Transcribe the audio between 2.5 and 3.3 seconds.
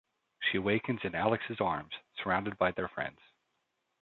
by their friends.